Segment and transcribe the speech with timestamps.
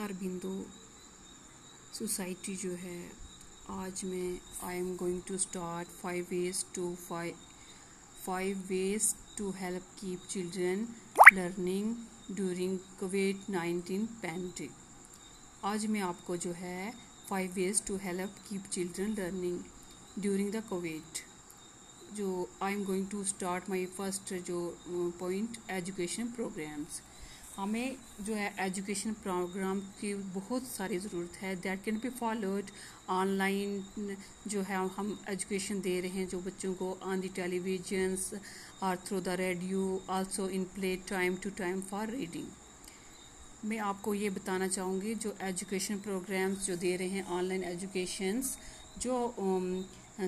[0.00, 0.50] Aurobindo
[1.98, 3.10] society जो है,
[3.70, 7.36] आज मैं I am going to start five ways to five
[8.26, 10.86] five ways to help keep children
[11.32, 11.96] learning
[12.30, 14.70] during Covid nineteen pandemic
[15.64, 16.92] आज मैं आपको जो है
[17.30, 19.60] five ways to help keep children learning
[20.18, 21.24] during the Covid
[22.16, 24.78] जो I am going to start my first जो
[25.20, 27.02] point education programmes
[27.56, 32.70] हमें जो है एजुकेशन प्रोग्राम की बहुत सारी ज़रूरत है। That can be followed
[33.10, 34.16] online
[34.48, 38.30] जो है हम एजुकेशन दे रहे हैं जो बच्चों को ऑन दी टेलीविजन्स
[38.82, 42.48] और through the radio also in play time to time for reading
[43.64, 48.56] मैं आपको ये बताना चाहूँगी, जो एजुकेशन प्रोग्राम्स जो दे रहे हैं ऑनलाइन एजुकेशंस
[48.98, 49.14] जो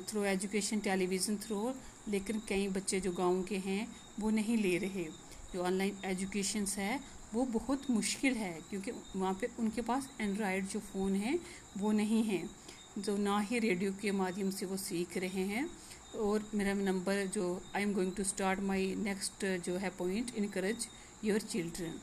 [0.09, 1.73] थ्रू एजुकेशन टेलीविज़न थ्रू
[2.09, 3.87] लेकिन कई बच्चे जो गाँव के हैं,
[4.21, 5.05] वो नहीं ले रहे।
[5.53, 7.01] जो ऑनलाइन एजुकेशंस है
[7.35, 11.39] वो बहुत मुश्किल है, क्योंकि वहाँ पे उनके पास एंड्रॉयड जो फ़ोन है,
[11.79, 12.43] वो नहीं है।
[12.99, 15.69] जो ना ही रेडियो के माध्यम से वो सीख रहे हैं।
[16.17, 17.45] और मेरा नंबर जो
[17.77, 20.87] I am going to start my next जो है पॉइंट इनक्रेज
[21.25, 21.99] योर चिल्ड्रन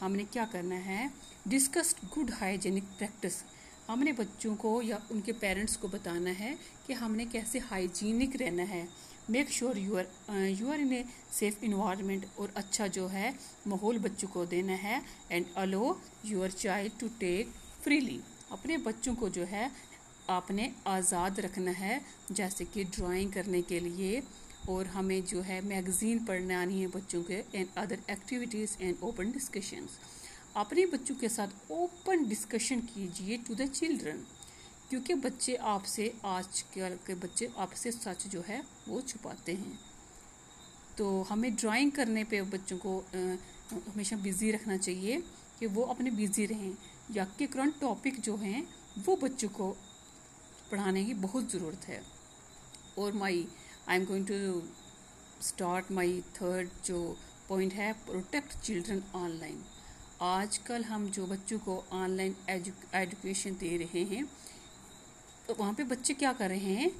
[0.00, 1.10] हमने क्या करना है?
[1.48, 3.42] डिस्कस गुड हाइजेनिक प्रैक्टिस
[3.88, 6.54] हमने बच्चों को या उनके पेरेंट्स को बताना है
[6.86, 8.86] कि हमने कैसे हाइजीनिक रहना है।
[9.30, 10.06] Make sure you are
[10.48, 13.34] you are in a safe environment और अच्छा जो है,
[13.68, 15.00] माहौल बच्चों को देना है
[15.30, 17.52] and allow your child to take
[17.84, 18.20] freely
[18.52, 19.70] अपने बच्चों को जो है,
[20.30, 22.00] आपने आज़ाद रखना है,
[22.32, 24.22] जैसे कि ड्राइंग करने के लिए
[24.68, 29.32] और हमें जो है मैगज़ीन पढ़ने आनी है बच्चों के and other activities and open
[29.32, 29.98] discussions
[30.56, 34.24] अपने बच्चों के साथ ओपन डिस्कशन कीजिए टू द चिल्ड्रन
[34.90, 39.78] क्योंकि बच्चे आपसे आज के बच्चे आपसे सच जो है, वो छुपाते हैं।
[40.98, 42.98] तो हमें ड्राइंग करने पे बच्चों को
[43.72, 45.22] हमेशा बिज़ी रखना चाहिए
[45.60, 46.76] कि वो अपने बिज़ी रहें।
[47.12, 48.66] या के करंट टॉपिक जो हैं,
[48.98, 49.70] वो बच्चों को
[50.70, 52.02] पढ़ाने की बहुत ज़रूरत है।
[52.98, 53.46] और my
[53.88, 54.62] I am going to
[55.42, 57.16] start my third जो
[57.48, 59.64] पॉइंट है प्रोटेक्ट चिल्ड्रन ऑनलाइन
[60.22, 64.24] आजकल हम जो बच्चों को ऑनलाइन एजुकेशन दे रहे हैं
[65.48, 66.90] तो वहाँ पे बच्चे क्या कर रहे हैं?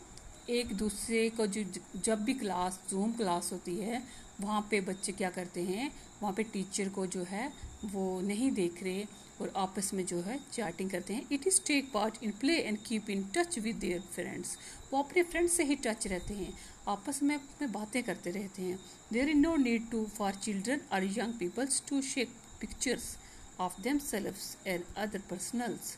[0.48, 1.64] एक दूसरे को जो,
[1.96, 4.02] जब भी क्लास जूम क्लास होती है,
[4.40, 5.90] वहाँ पे बच्चे क्या करते हैं?
[6.22, 7.52] वहाँ पे टीचर को जो है,
[7.84, 9.04] वो नहीं देख रहे
[9.40, 12.78] और आपस में जो है चैटिंग करते हैं। It is take part in play and
[12.78, 14.56] keep in touch with their friends
[14.92, 16.52] वो अपने फ्रेंड्स से ही टच रहते हैं।
[16.88, 18.78] आपस में अपने बातें करते रहते हैं।
[19.12, 23.16] There is no need to for children और young peoples to share pictures
[23.60, 25.96] of themselves and other personals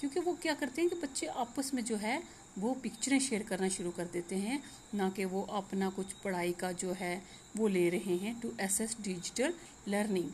[0.00, 2.22] क्योंकि वो क्या करते हैं कि बच्चे आपस में जो है,
[2.58, 4.62] वो पिक्चरें शेयर करना शुरू कर देते हैं,
[4.94, 7.22] ना कि वो अपना कुछ पढ़ाई का जो है,
[7.56, 9.54] वो ले रहे हैं टू एसेस डिजिटल
[9.88, 10.30] लर्निंग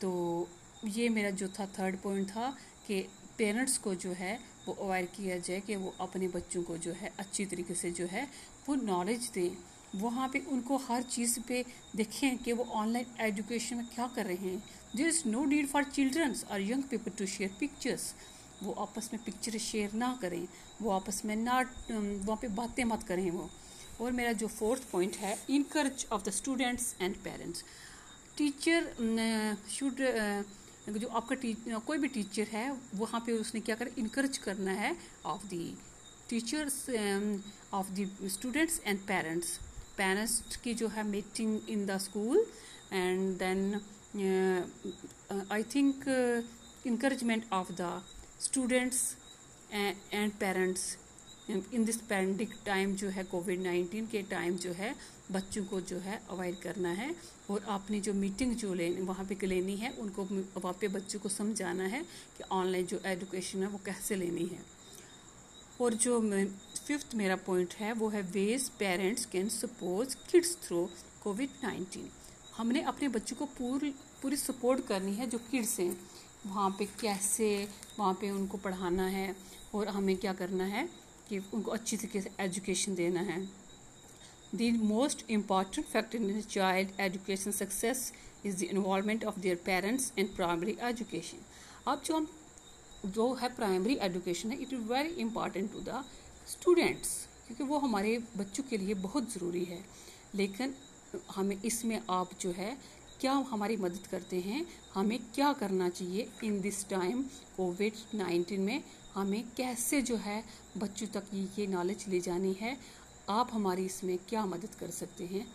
[0.00, 0.48] तो
[0.84, 2.48] ये मेरा जो था थर्ड पॉइंट था
[2.86, 3.00] कि
[3.38, 7.12] पेरेंट्स को जो है, वो अवॉइड किया जाए कि वो अपने बच्चों को जो है,
[7.18, 8.28] अच्छी तरीके से जो है,
[8.68, 9.50] वो नॉलेज दें।
[9.94, 11.64] वहाँ पे उनको हर चीज़ पे
[11.96, 14.62] देखें कि वो ऑनलाइन एजुकेशन में क्या कर रहे हैं।
[14.96, 18.14] There is no need for childrens और young people to share pictures
[18.62, 20.46] वो आपस में पिक्चर शेयर ना करें,
[20.82, 23.48] वो आपस में ना वहाँ पे बातें मत करें वो।
[24.00, 27.64] और मेरा जो फोर्थ पॉइंट है encourage of the students and parents
[28.38, 28.86] teacher
[29.70, 29.96] should
[30.90, 34.96] जो आपका टीचर कोई भी टीचर है, वहाँ पे उसने क्या कर इनकरेज करना है
[35.26, 35.64] of the
[36.30, 36.78] teachers
[37.74, 39.58] of the students and parents
[39.98, 42.44] parents की जो है meeting in the school
[42.92, 43.80] and then
[45.52, 46.08] I think
[46.86, 48.02] encouragement of the
[48.42, 49.00] students
[49.72, 50.96] and parents
[51.50, 54.94] in this pandemic time जो है कोविड नाइन्टीन के टाइम जो है,
[55.32, 57.14] बच्चों को जो है अवॉइड करना है।
[57.50, 61.28] और आपने जो मीटिंग जो ले वहाँ पे लेनी है, उनको वहाँ पे बच्चों को
[61.28, 62.02] समझाना है
[62.36, 64.58] कि ऑनलाइन जो एजुकेशन है, वो कैसे लेनी है।
[65.80, 66.20] और जो
[66.86, 70.88] फिफ्थ मेरा पॉइंट है, वो है ways parents can support kids through
[71.22, 72.08] Covid nineteen
[72.56, 73.90] हमने अपने बच्चों को पूरी
[74.22, 75.96] पूरी सपोर्ट करनी है जो किड्स हैं।
[76.46, 77.48] वहाँ पे कैसे
[77.98, 79.34] वहाँ पे उनको पढ़ाना है
[79.74, 80.88] और हमें क्या करना है
[81.28, 83.40] कि उनको अच्छी तरीके से एजुकेशन देना है।
[84.54, 88.12] The most important factor in child education success
[88.46, 91.38] is the involvement of their parents in primary education
[91.88, 92.28] अब जो हम,
[93.06, 96.04] जो है प्राइमरी एजुकेशन है it is very important to the
[96.48, 97.16] students
[97.46, 99.84] क्योंकि वो हमारे बच्चों के लिए बहुत ज़रूरी है।
[100.34, 100.74] लेकिन
[101.30, 102.76] हमें इसमें आप जो है
[103.22, 104.64] क्या हमारी मदद करते हैं?
[104.94, 107.22] हमें क्या करना चाहिए in this time
[107.56, 108.82] Covid nineteen में?
[109.14, 110.42] हमें कैसे जो है
[110.78, 111.24] बच्चों तक
[111.58, 112.76] ये नॉलेज ले जानी है?
[113.28, 115.46] आप हमारी इसमें क्या मदद कर सकते हैं?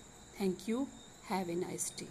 [0.41, 0.87] Thank you
[1.29, 2.07] have a nice day